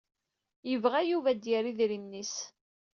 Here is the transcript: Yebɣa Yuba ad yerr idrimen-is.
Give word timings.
Yebɣa 0.69 1.01
Yuba 1.09 1.29
ad 1.31 1.41
yerr 1.49 1.65
idrimen-is. 1.71 2.35